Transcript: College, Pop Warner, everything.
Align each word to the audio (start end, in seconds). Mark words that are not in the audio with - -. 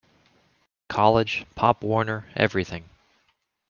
College, 0.89 1.45
Pop 1.53 1.83
Warner, 1.83 2.25
everything. 2.35 2.89